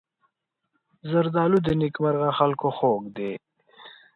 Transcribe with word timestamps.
زردالو 1.11 1.57
د 1.63 1.67
نېکمرغه 1.79 2.29
خلکو 2.39 2.67
خوږ 2.77 3.03
دی. 3.17 3.33